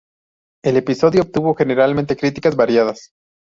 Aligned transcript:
El 0.63 0.77
episodio 0.77 1.21
obtuvo 1.21 1.53
generalmente 1.53 2.17
críticas 2.17 2.55
variadas. 2.55 3.11